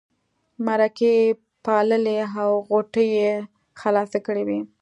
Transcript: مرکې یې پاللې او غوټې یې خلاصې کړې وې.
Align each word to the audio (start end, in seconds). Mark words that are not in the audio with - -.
مرکې 0.65 1.11
یې 1.21 1.35
پاللې 1.65 2.17
او 2.41 2.51
غوټې 2.67 3.05
یې 3.17 3.31
خلاصې 3.79 4.19
کړې 4.25 4.43
وې. 4.47 4.59